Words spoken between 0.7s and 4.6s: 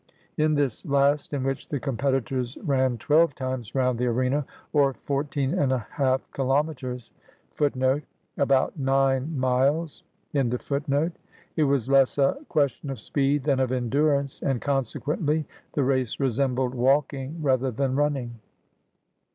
last, in which the competitors ran twelve times round the arena,